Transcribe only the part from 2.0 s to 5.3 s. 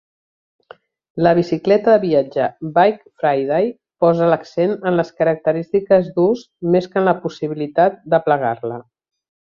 viatge Bike Friday posa l'accent en les